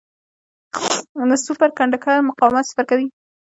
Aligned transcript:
د 1.29 1.31
سوپر 1.45 1.69
کنډکټر 1.77 2.17
مقاومت 2.29 2.63
صفر 2.69 2.83
کوي. 2.89 3.07